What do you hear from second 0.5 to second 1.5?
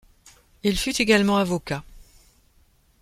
Il fut également